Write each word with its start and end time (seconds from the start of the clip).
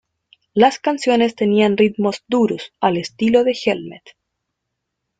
Las 0.55 0.79
canciones 0.79 1.35
tenían 1.35 1.77
ritmos 1.77 2.23
duros, 2.27 2.73
al 2.79 2.97
estilo 2.97 3.43
de 3.43 3.55
Helmet. 3.63 4.15